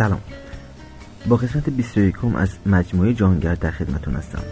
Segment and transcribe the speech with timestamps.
[0.00, 0.20] سلام.
[1.28, 4.42] با قسمت 21 از مجموعه جانگر در خدمتون هستم.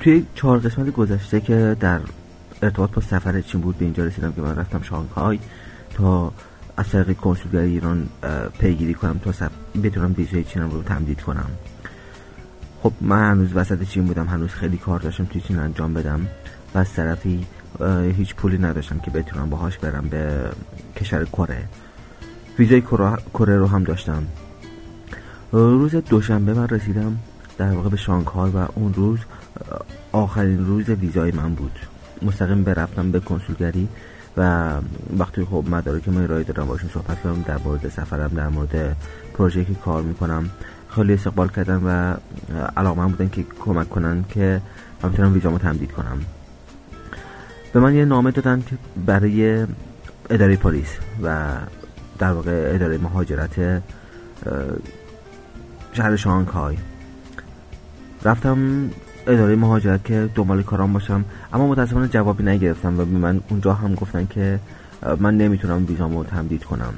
[0.00, 2.00] توی چهار قسمت گذشته که در
[2.62, 5.38] ارتباط با سفر چین بود به اینجا رسیدم که من رفتم شانگهای
[5.94, 6.32] تا
[6.76, 8.08] از طریق کنسولگری ایران
[8.58, 9.48] پیگیری کنم تا
[9.82, 11.50] بتونم ویزای چینم رو تمدید کنم.
[12.82, 16.26] خب من هنوز وسط چین بودم هنوز خیلی کار داشتم توی چین انجام بدم.
[16.74, 17.46] و از طرفی
[18.16, 20.50] هیچ پولی نداشتم که بتونم باهاش برم به
[20.96, 21.64] کشور کره.
[22.58, 22.80] ویزای
[23.34, 24.22] کره رو هم داشتم.
[25.52, 27.18] روز دوشنبه من رسیدم
[27.58, 29.18] در واقع به شانگهای و اون روز
[30.12, 31.78] آخرین روز ویزای من بود.
[32.22, 33.88] مستقیم برفتم به کنسولگری
[34.36, 34.72] و
[35.18, 38.96] وقتی خب مدارک من ارائه دادم باشون صحبت کردم در مورد سفرم در مورد
[39.34, 40.50] پروژه که کار می‌کنم.
[40.94, 42.14] خیلی استقبال کردن و
[42.76, 44.60] علاقه بودن که کمک کنن که
[45.02, 46.20] من بتونم ویزامو تمدید کنم.
[47.72, 48.76] به من یه نامه دادن که
[49.06, 49.66] برای
[50.30, 50.88] اداره پلیس
[51.22, 51.46] و
[52.18, 53.82] در واقع اداره مهاجرت
[55.92, 56.76] شهر شانگهای.
[58.24, 58.90] رفتم
[59.26, 63.94] اداره مهاجرت که دنبال کارام باشم اما متاسفانه جوابی نگرفتم و به من اونجا هم
[63.94, 64.60] گفتن که
[65.18, 66.94] من نمی‌تونم ویزامو تمدید کنم.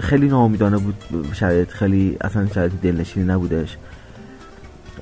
[0.00, 0.94] خیلی ناامیدانه بود
[1.32, 3.76] شرایط خیلی اصلا شرایط دلنشینی نبودش.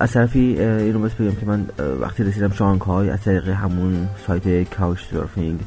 [0.01, 1.67] از طرفی اینو بس بگم که من
[2.01, 5.61] وقتی رسیدم شانگهای از طریق همون سایت کاوش سرفینگ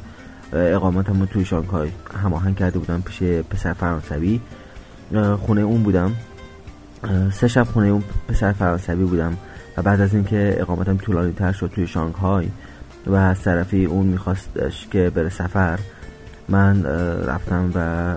[0.52, 1.90] اقامتمو توی شانگهای
[2.22, 4.40] هماهنگ کرده بودم پیش پسر فرانسوی.
[5.38, 6.12] خونه اون بودم.
[7.32, 9.36] سه شب خونه اون پسر فرانسوی بودم
[9.76, 12.48] و بعد از اینکه اقامتم طولانی تر شد توی شانگهای
[13.06, 15.78] و از طرفی اون میخواستش که بره سفر
[16.48, 16.84] من
[17.26, 18.14] رفتم و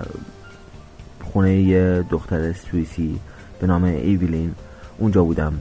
[1.32, 3.20] خونه یه دختر سوئیسی
[3.60, 4.54] به نام ایویلین.
[4.98, 5.52] اونجا بودم.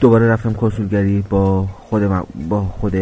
[0.00, 2.02] دوباره رفتم کنسولگری با خود
[2.48, 2.94] با خود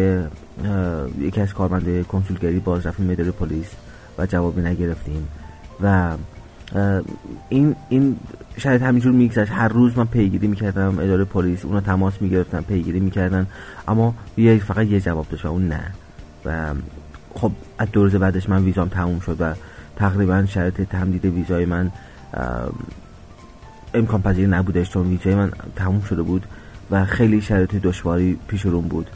[1.19, 2.59] یکی از کارمنده کنسولگری.
[2.59, 3.67] باز رفتیم اداره پلیس
[4.17, 5.27] و جوابی نگرفتیم.
[5.81, 6.13] و
[7.49, 8.17] این این
[8.57, 9.51] شاید همینجور میگذشت.
[9.51, 11.65] هر روز من پیگیری می‌کردم اداره پلیس.
[11.65, 13.47] اونا تماس می‌گرفتن پیگیری می‌کردن.
[13.87, 15.91] اما یه فقط یه جواب داشت و اون نه.
[16.45, 16.73] و
[17.35, 19.53] خب از دو روز بعدش من ویزام تموم شد و
[19.95, 21.91] تقریبا شرط تمدید ویزای من
[23.93, 26.45] امکان پذیر نبودش چون ویزای من تموم شده بود
[26.91, 29.09] و خیلی شرط دشواری پیش روم بود.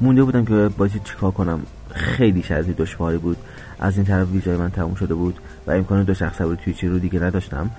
[0.00, 1.60] مونده بودم که بازی چیکار کنم.
[1.90, 3.36] خیلی شرط دشواری بود.
[3.80, 6.88] از این طرف ویزای من تموم شده بود و امکان دو شخص سواری توی چی
[6.88, 7.70] رو دیگه نداشتم.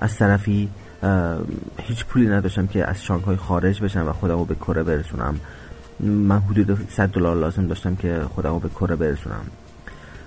[0.00, 0.68] از طرفی
[1.78, 5.40] هیچ پولی نداشتم که از شانگهای خارج بشم و خودم رو به کره برسونم.
[6.00, 9.44] من حدود 100 دلار لازم داشتم که خودم رو به کره برسونم.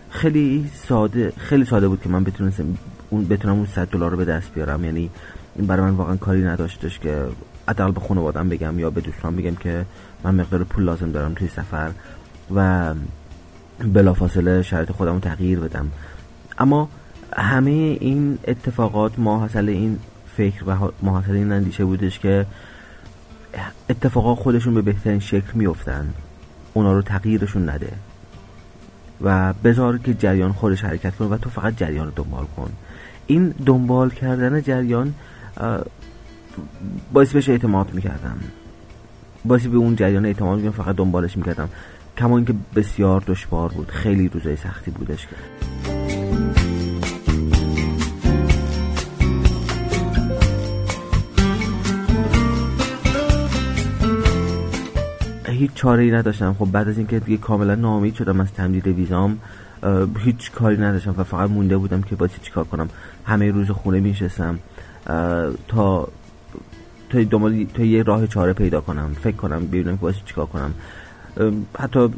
[0.10, 2.78] خیلی ساده خیلی ساده بود که من بتونستم
[3.10, 4.86] اون بتونم اون 100 دلار رو به دست بیارم.
[4.86, 5.10] یعنی
[5.56, 7.26] این برای من واقعا کاری نداشتش که
[7.70, 9.86] حداقل به خانوادم بگم یا به دوستان بگم که
[10.24, 11.92] من مقدار پول لازم دارم توی سفر
[12.56, 12.94] و
[13.94, 15.92] بلافاصله شرایط خودم رو تغییر بدم.
[16.58, 16.90] اما
[17.34, 20.00] همه این اتفاقات ماحصل این
[20.38, 22.46] فکر و ماحصل این اندیشه بودش که
[23.90, 26.14] اتفاقات خودشون به بهترین شکل میفتن
[26.74, 27.92] اونا رو تغییرشون نده.
[29.22, 32.72] و بذار که جریان خودش حرکت کنه و تو فقط جریان رو دنبال کن.
[33.28, 35.14] این دنبال کردن جریان
[37.14, 38.40] باعث بهش اعتماد می‌کردم.
[39.46, 41.70] باعث به اون جریان اعتماد می‌کردم فقط دنبالش می‌کردم.
[42.18, 43.90] کما اینکه بسیار دشوار بود.
[43.90, 45.36] خیلی روزای سختی بودش که.
[55.62, 56.56] هیچ چاره ای نداشتم.
[56.60, 59.38] خب بعد از اینکه دیگه کاملا ناامید شدم از تمدید ویزام
[60.20, 62.90] هیچ کاری نداشتم و فقط مونده بودم که باید چیکار کنم.
[63.26, 64.60] همه روز خونه میشستم
[65.68, 66.08] تا
[67.10, 69.14] تا دنبال تا یه راه چاره پیدا کنم.
[69.14, 70.74] فکر کنم ببینم که باید چیکار کنم.
[71.80, 72.10] حتی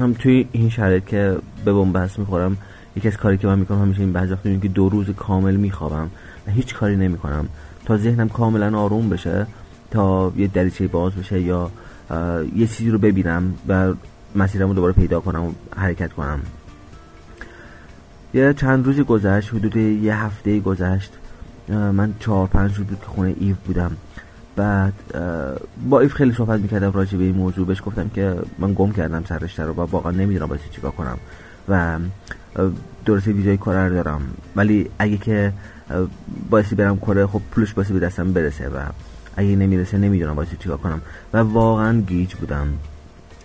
[0.00, 2.56] هم توی این شرایط که به بنبست می‌خورم
[2.96, 6.10] یکی از کاری که من می‌کنم همیشه این بعضی وقتا که دو روز کامل میخوابم
[6.46, 7.48] و هیچ کاری نمی‌کنم.
[7.84, 9.46] تا ذهنم کاملا آروم بشه
[9.90, 11.70] تا یه دریچه باز بشه یا
[12.56, 13.94] یه چیزی رو ببینم و
[14.34, 16.40] مسیرم رو دوباره پیدا کنم و حرکت کنم.
[18.34, 21.12] یه چند روزی گذشت حدود یه هفته گذشت
[21.68, 23.96] من چهار پنج روز بود که خونه ایف بودم.
[24.56, 24.92] بعد
[25.90, 27.66] با ایف خیلی صحبت می‌کردم راجع به این موضوع.
[27.66, 31.18] بهش گفتم که من گم کردم سررشته رو و واقعا نمی‌دونم باید چیکار کنم
[31.68, 31.98] و
[33.04, 34.20] درسته ویزای کره دارم.
[34.56, 35.52] ولی اگه که
[36.50, 38.78] بایستی برم کره خب پولش بایستی به دستم برسه و
[39.38, 41.00] اگه نمی‌رسه نمی‌دونم بایستی چیکار کنم.
[41.32, 42.68] و واقعا گیج بودم.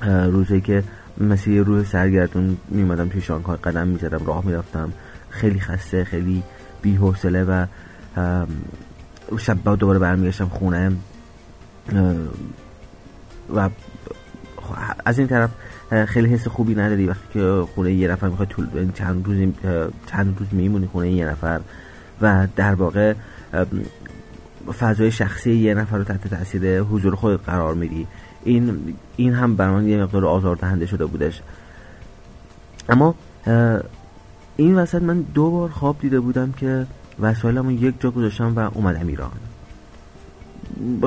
[0.05, 0.83] روزی که
[1.17, 4.93] مثل یه روح سرگردون میمدم توی شانگهای قدم می‌زدم راه می‌رفتم.
[5.29, 6.43] خیلی خسته خیلی
[6.81, 7.65] بی و
[9.39, 10.91] شب بعد دوباره برمیگشتم خونه.
[13.55, 13.69] و
[15.05, 15.49] از این طرف
[16.05, 19.53] خیلی حس خوبی نداری وقتی که خونه یه نفر می‌خواد طول چند روز
[20.11, 21.59] چند روز میمونی خونه یه نفر.
[22.21, 23.13] و در واقع
[24.71, 28.07] فضای شخصی یه نفر رو تحت تاثیر حضور خود قرار میدی.
[28.43, 31.41] این این هم برای من یه مقدار آزاردهنده شده بودش.
[32.89, 33.15] اما
[34.57, 36.85] این وسط من دو بار خواب دیده بودم که
[37.19, 39.31] وسایلمو یک جا گذاشتم و اومدم ایران.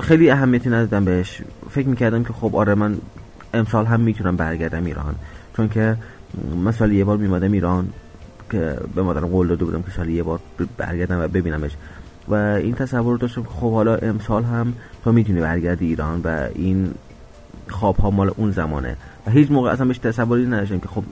[0.03, 1.43] خیلی اهمیتی ندادم بهش.
[1.71, 2.99] فکر می‌کردم که خب آره من
[3.55, 5.15] امسال هم می‌تونم برگردم ایران.
[5.57, 5.97] چون که
[6.65, 7.89] مثلا یه بار میمادم ایران
[8.51, 10.41] که به مادرم قول داده بودم که سال یه بار
[10.77, 11.71] برگردم و ببینمش.
[12.29, 14.75] و این تصور رو داشتم خب حالا امسال هم
[15.05, 16.95] تو می‌تونی برگردی ایران و این
[17.69, 18.97] خواب ها مال اون زمانه.
[19.27, 21.05] و هیچ موقع اصلا بهش تصوری نداشتم که خب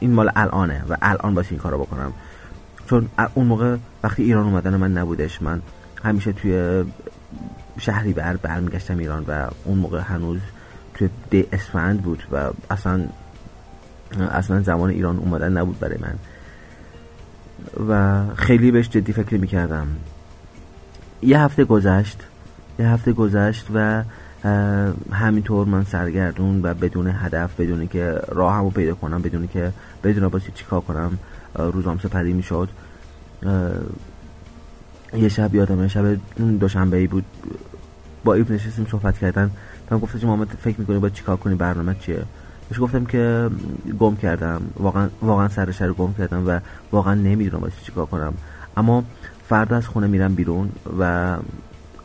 [0.00, 2.12] این مال الانه و الان باید این کارو بکنم.
[2.86, 5.62] چون اون موقع وقتی ایران اومدن من نبودش من
[6.04, 6.84] همیشه توی
[7.78, 10.40] شهری بر برمیگشتم ایران و اون موقع هنوز
[10.94, 13.04] توی دی اسفند بود و اصلا
[14.30, 16.14] اصلا زمان ایران اومدن نبود برای من.
[17.88, 19.86] و خیلی بهش جدی فکر می‌کردم.
[21.22, 22.20] یه هفته گذشت.
[22.78, 24.02] یه هفته گذشت و
[25.12, 29.72] همینطور من سرگردون و بدون هدف بدون که راهمو پیدا کنم بدون که
[30.04, 31.18] بدون باید چیکار کنم
[31.54, 32.68] روزام سپری می‌شد.
[35.14, 36.16] یه شب یادمه شب
[36.60, 37.24] دوشنبه ای بود.
[38.24, 39.50] با ایف نشستیم صحبت کردن.
[39.90, 42.22] من گفتم که محمد فکر می‌کنی باید چیکار کنی؟ برنامه چیه؟
[42.68, 43.50] بهش گفتم که
[43.98, 44.62] گم کردم.
[44.76, 46.60] واقعا واقعا سر رو گم کردم و
[46.92, 48.34] واقعا نمی‌دونم باید چیکار کنم.
[48.76, 49.04] اما
[49.52, 51.36] فردا از خونه میرم بیرون و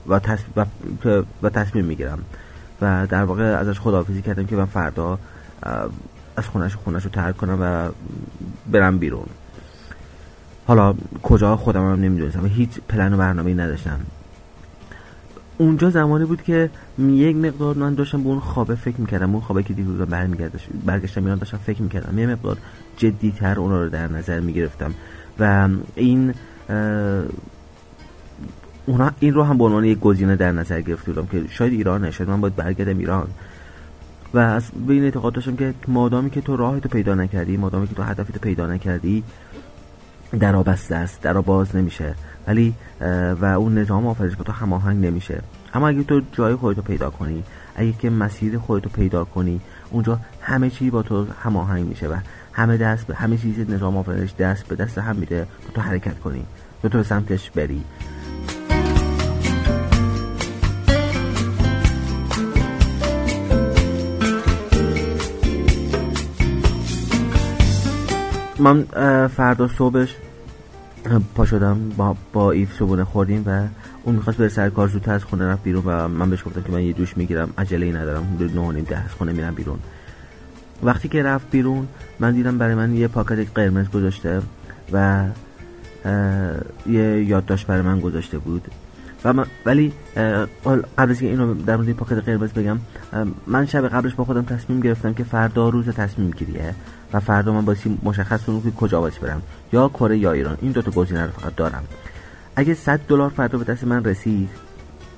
[0.08, 0.68] و, تصمیم,
[1.06, 2.20] و, و تصمیم می‌گیرم
[2.82, 5.20] و در واقع ازش خداحافظی کردم که من فردا
[6.38, 7.90] از خونش خونش رو ترک کنم و
[8.72, 9.26] برم بیرون.
[10.68, 14.00] حالا کجا خودم هم نمی‌دونستم هیچ پلن و برنامه نداشتم.
[15.58, 16.70] اونجا زمانی بود که
[17.00, 20.36] یک مقدار من داشتم به اون خوابه فکر می‌کردم اون خوابه که بودم
[20.86, 22.20] برگشتم ایران داشتم فکر می‌کردم.
[22.20, 22.58] یه مقدار
[22.98, 24.94] جدیتر اونا رو در نظر می‌گرفتم.
[25.40, 26.34] و این
[28.86, 32.12] اونا این رو هم به عنوان یک گزینه در نظر گرفته بودم که شاید ایرانه
[32.12, 33.28] شاید من باید برگردم ایران.
[34.34, 37.88] و از به این اعتقاد داشتم که مادامی که تو راهی تو پیدا نکردی مادامی
[37.88, 39.24] که تو هدفی تو پیدا نکردی
[40.40, 42.16] در بسته است در باز نمیشه.
[42.48, 42.74] ولی
[43.42, 45.42] و اون نظام آفرینش با تو هماهنگ نمیشه.
[45.74, 47.44] اما اگه تو جای خودتو پیدا کنی
[47.76, 49.62] اگه که مسیر خودتو پیدا کنی
[49.92, 52.16] اونجا همه چی با تو هماهنگ میشه و
[52.58, 55.48] همه دست به همه چیز نظام آفرینش دست به دست هم میده.
[55.66, 56.46] تو, تو حرکت کنی.
[56.82, 57.84] تو تو سمتش بری.
[68.60, 68.84] من
[69.28, 70.16] فردا صبحش
[71.36, 71.90] پا شدم.
[71.98, 73.68] با, با ایف صبونه خوردیم و
[74.04, 76.72] اون می‌خواست بره سر کار زودتر از خونه رفت بیرون و من بهش گفتم که
[76.72, 77.50] من یه دوش می‌گیرم.
[77.58, 78.38] عجله ندارم.
[78.56, 79.80] نه نیم ده از خونه میرم بیرون.
[80.84, 81.88] وقتی که رفت بیرون
[82.20, 84.42] من دیدم برای من یه پاکت قرمز گذاشته
[84.94, 85.26] و
[86.86, 88.68] یه یادداشت برای من گذاشته بود.
[89.24, 89.94] و من ولی
[90.98, 92.78] قبل از که اینو در مورد پاکت قرمز بگم
[93.48, 96.76] من شب قبلش با خودم تصمیم گرفتم که فردا روز تصمیم گیریه
[97.14, 99.42] و فردا من باید مشخص کنم که کجا باید برم
[99.74, 100.58] یا کره یا ایران.
[100.62, 101.84] این دو تا گزینه رو فقط دارم.
[102.56, 104.50] اگه 100 دلار فردا به دست من رسید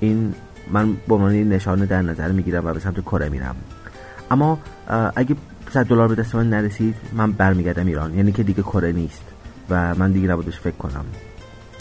[0.00, 0.34] این
[0.72, 3.56] من به عنوان نشانه در نظر می‌گیرم و به سمت کره میرم.
[4.30, 4.58] اما
[5.16, 5.36] اگه
[5.72, 8.14] 100 دلار به دست من نرسید من برمیگردم ایران.
[8.14, 9.22] یعنی که دیگه کره نیست
[9.70, 11.04] و من دیگه نبودش فکر کنم.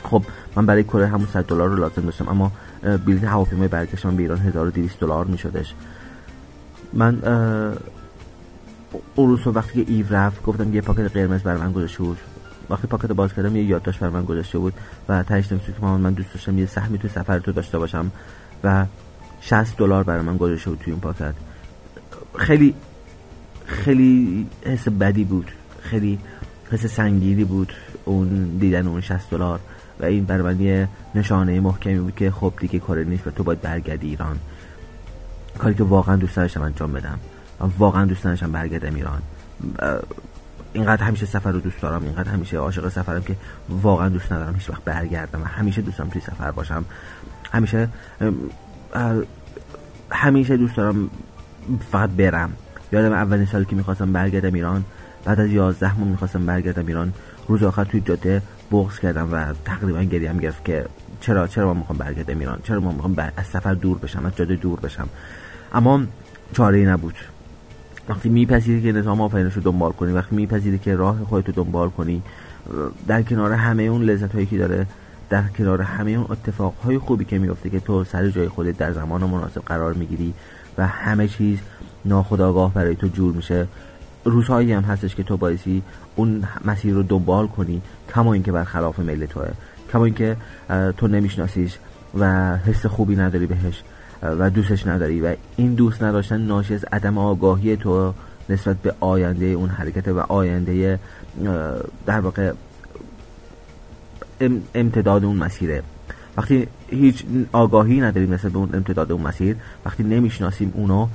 [0.04, 0.24] خب
[0.56, 2.52] من برای کره همون 100 دلار رو لازم داشتم اما
[3.06, 5.74] بلیط هواپیمای برگشتم به ایران 1200 دلار میشدش.
[6.94, 7.20] من
[9.16, 12.18] اون روز وقتی که ایو رفت گفتم یه پاکت قرمز برای من گذاشته بود.
[12.70, 14.74] وقتی پاکت باز کردم یه یادداشت برای من گذاشته بود
[15.10, 18.12] و تهش نوشته که من دوست داشتم یه سهمی تو سفر تو داشته باشم
[18.64, 18.86] و
[19.42, 21.34] 60 دلار برای من گذاشته بود توی اون پاکت.
[22.38, 22.76] خیلی
[23.70, 25.52] خیلی حس بدی بود.
[25.82, 26.20] خیلی
[26.72, 27.74] حس سنگینی بود
[28.06, 29.60] اون دیدن اون 60 دلار
[30.00, 33.62] و این برای من نشانه محکمی بود که خب دیگه کار نیست و تو باید
[33.62, 34.40] برگردی ایران.
[35.58, 37.20] کاری که واقعا دوست داشتم انجام بدم.
[37.78, 39.22] واقعا دوست داشتم برگردم ایران.
[40.74, 43.36] اینقدر همیشه سفر رو دوست دارم اینقدر همیشه عاشق سفرم که
[43.70, 46.86] واقعا دوست ندارم هیچ وقت برگردم همیشه دوستم توی سفر باشم.
[47.52, 47.90] همیشه
[50.12, 51.10] همیشه دوست دارم
[51.92, 52.54] فقط برم.
[52.92, 54.84] یادم اولین سالی که می‌خواستم برگردم ایران
[55.26, 57.14] بعد از یازده ماه می‌خواستم برگردم ایران.
[57.48, 58.42] روز آخر توی جاده
[58.72, 60.86] بغض کردم و تقریبا گریم گرفت که
[61.22, 64.56] چرا چرا ما می‌خوام برگردم ایران؟ چرا ما می‌خوام از سفر دور بشم از جاده
[64.56, 65.10] دور بشم؟
[65.74, 66.02] اما
[66.54, 67.16] چاره ای نبود.
[68.10, 71.90] وقتی میپذیری که نظام آفرینش رو دنبال کنی وقتی میپذیری که راه خودت رو دنبال
[71.90, 72.22] کنی
[73.08, 74.86] در کنار همه اون لذت هایی که داره
[75.30, 79.24] در کنار همه اون اتفاقهای خوبی که میفته که تو سر جای خودت در زمان
[79.24, 80.34] مناسب قرار می‌گیری
[80.78, 81.60] و همه چیز
[82.06, 83.68] ناخداگاه برای تو جور میشه
[84.24, 85.84] روزهایی هم هستش که تو بایستی
[86.16, 87.82] اون مسیر رو دنبال کنی
[88.16, 89.50] کما اینکه برخلاف میل توه.
[89.94, 90.38] کما اینکه
[90.98, 91.78] تو نمیشناسیش
[92.20, 93.84] و حس خوبی نداری بهش
[94.24, 98.14] و دوستش نداری و این دوست نداشتن ناشی از عدم آگاهی تو
[98.50, 101.00] نسبت به آینده اون حرکت و آینده
[102.06, 102.54] در واقع
[104.76, 105.84] امتداد اون مسیره.
[106.38, 109.56] وقتی هیچ آگاهی نداریم نسبت به اون امتداد اون مسیر
[109.86, 111.08] وقتی نمی‌شناسیم اونو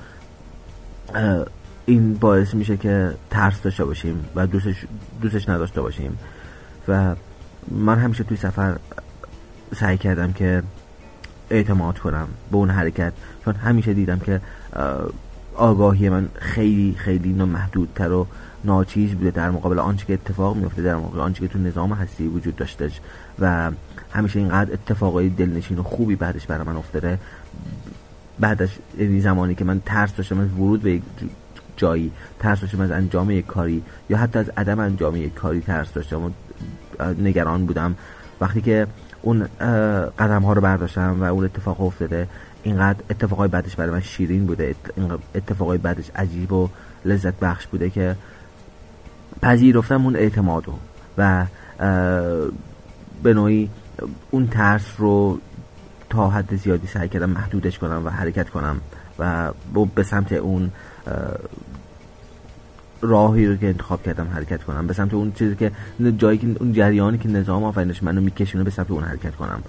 [1.87, 4.85] این باعث میشه که ترس داشته باشیم و دوستش,
[5.23, 6.19] دوستش نداشته باشیم.
[6.89, 7.15] و
[7.71, 8.77] من همیشه توی سفر
[9.77, 10.63] سعی کردم که
[11.51, 13.13] اعتماد کنم به اون حرکت
[13.45, 14.41] چون همیشه دیدم که
[15.55, 18.27] آگاهی من خیلی خیلی محدودتر و
[18.65, 22.29] ناچیز بوده در مقابل آنچه که اتفاق میفته در مقابل آنچه که تو نظام هستی
[22.29, 23.01] وجود داشتش.
[23.41, 23.71] و
[24.13, 27.19] همیشه اینقدر اتفاقای دلنشین و خوبی بعدش برای من افتاده.
[28.41, 31.03] بعدش یعنی زمانی که من ترس داشتم از ورود به یک
[31.77, 35.93] جایی ترس داشتم از انجام یک کاری یا حتی از عدم انجام یک کاری ترس
[35.93, 36.31] داشتم و
[37.19, 37.97] نگران بودم.
[38.41, 38.87] وقتی که
[39.23, 39.47] اون
[40.19, 42.29] قدم ها رو برداشتم و اون اتفاق افتاده
[42.63, 44.75] اینقدر اتفاقای بعدش برای من شیرین بوده.
[45.35, 46.69] اتفاقای بعدش عجیب و
[47.05, 48.17] لذت بخش بوده که
[49.45, 50.73] پذیرفتم اون اعتمادو
[51.19, 51.47] و
[53.23, 53.71] به نوعی
[54.31, 55.39] اون ترس رو
[56.11, 58.81] تا حد زیادی سعی کردم محدودش کنم و حرکت کنم
[59.19, 59.53] و
[59.95, 60.71] به سمت اون
[63.01, 64.87] راهی رو که انتخاب کردم حرکت کنم.
[64.87, 65.73] به سمت اون چیزی که
[66.19, 69.63] جایی که اون جریانی که نظام آفرینش منو میکشونه به سمت اون حرکت کنم.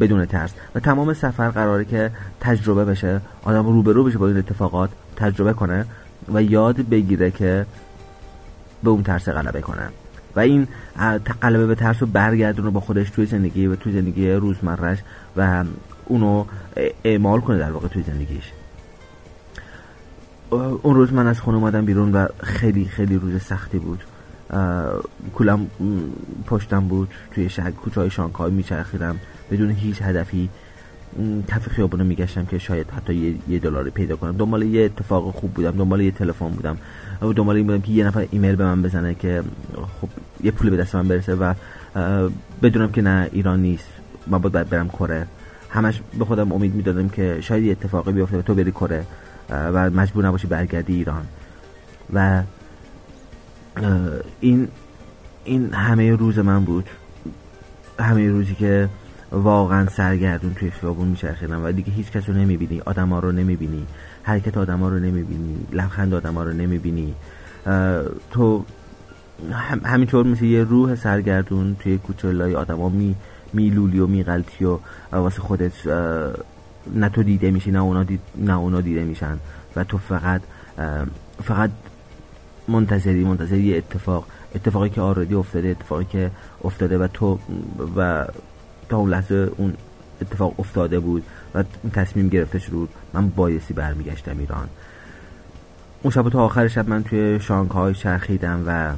[0.00, 0.50] بدون ترس.
[0.74, 3.20] و تمام سفر قراره که تجربه بشه.
[3.44, 5.86] آدم روبرو بشه با این اتفاقات تجربه کنه
[6.34, 7.66] و یاد بگیره که
[8.82, 9.88] به اون ترس غلبه کنه
[10.36, 10.68] و این
[11.42, 14.98] غلبه به ترس رو برگردونه با خودش توی زندگی و توی زندگی روزمرش
[15.36, 15.64] و
[16.04, 16.44] اونو
[17.04, 18.52] اعمال کنه در واقع توی زندگیش.
[20.82, 24.04] اون روز من از خونه اومدم بیرون و خیلی خیلی روز سختی بود.
[25.34, 25.66] کلم
[26.46, 29.16] پشتم بود توی شهر کوچه های شانگهای میچرخیدم.
[29.50, 30.48] بدون هیچ هدفی
[31.48, 34.36] کف خیابونو میگشتم که شاید حتی یه, دلاری پیدا کنم.
[34.36, 36.76] دنبال یه اتفاق خوب بودم دنبال یه تلفن بودم.
[37.22, 39.42] و دنبال این بودم که یه نفر ایمیل به من بزنه که
[40.00, 40.08] خب
[40.44, 41.54] یه پول به دست من برسه و
[42.62, 43.88] بدونم که نه ایران نیست.
[44.26, 45.26] من باید برم کره.
[45.70, 49.04] همش به خودم امید می‌دادم که شاید یه اتفاقی بیفته و تو بری کره
[49.50, 51.26] و مجبور نباشی برگردی ایران.
[52.12, 52.42] و
[54.40, 54.68] این
[55.44, 56.88] این همه روز من بود.
[57.98, 58.88] همه روزی که
[59.32, 63.86] واقعا سرگردون توی خیابون میچرخیدم و دیگه هیچ کس رو نمی‌بینی آدم ها رو نمی‌بینی
[64.22, 67.14] حرکت آدم ها رو نمی‌بینی لبخند آدم ها رو نمی‌بینی.
[68.30, 68.64] تو
[69.84, 73.14] همینطور مثل یه روح سرگردون توی کوچه لای آدم ها می
[73.52, 74.78] میلولی و میغلطی و
[75.12, 75.86] واسه خودت
[76.94, 79.38] نه تو دیده میشی نه اونا, دید نه اونا دیده میشن
[79.76, 80.40] و تو فقط
[81.42, 81.70] فقط
[82.68, 86.30] منتظری منتظری اتفاق اتفاقی که آردی افتاده اتفاقی که
[86.64, 87.38] افتاده و تو
[87.96, 88.26] و
[88.88, 89.74] تا اون لحظه اون
[90.22, 91.22] اتفاق افتاده بود
[91.54, 94.68] و تصمیم گرفته شد من بایستی برمیگشتم ایران.
[96.02, 98.92] اون شب تا آخر شب من توی شانگهای چرخیدم و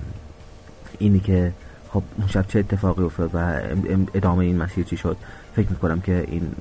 [0.99, 1.53] اینی که
[1.93, 3.61] خب اون شب چه اتفاقی افتاد و
[4.15, 5.17] ادامه این مسیر چی شد
[5.57, 6.53] فکر می‌کنم که این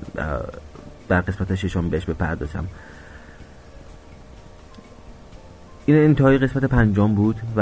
[1.08, 2.66] در قسمت ششم بهش بپردازم.
[5.86, 7.60] این انتهای قسمت پنجم بود و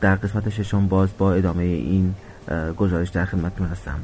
[0.00, 2.14] در قسمت ششم باز با ادامه این
[2.76, 4.00] گزارش در خدمتتون هستم.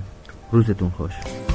[0.53, 1.46] روزتون خوش.